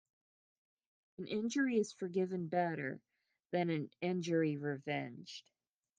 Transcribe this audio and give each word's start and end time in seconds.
An 1.19 1.27
injury 1.27 1.77
is 1.77 1.91
forgiven 1.93 2.47
better 2.47 2.99
than 3.51 3.69
an 3.69 3.91
injury 4.01 4.57
revenged. 4.57 5.43